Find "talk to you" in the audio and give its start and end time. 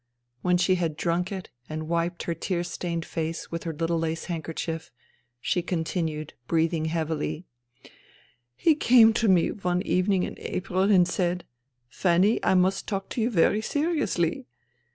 12.87-13.29